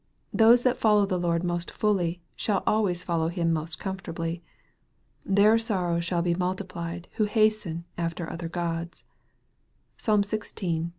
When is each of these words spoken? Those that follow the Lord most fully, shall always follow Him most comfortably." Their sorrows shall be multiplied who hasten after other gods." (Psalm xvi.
Those 0.33 0.63
that 0.63 0.77
follow 0.77 1.05
the 1.05 1.19
Lord 1.19 1.43
most 1.43 1.69
fully, 1.69 2.23
shall 2.35 2.63
always 2.65 3.03
follow 3.03 3.27
Him 3.27 3.53
most 3.53 3.77
comfortably." 3.77 4.41
Their 5.37 5.59
sorrows 5.59 6.03
shall 6.05 6.23
be 6.23 6.33
multiplied 6.33 7.07
who 7.17 7.25
hasten 7.25 7.85
after 7.99 8.27
other 8.27 8.49
gods." 8.49 9.05
(Psalm 9.97 10.23
xvi. 10.23 10.89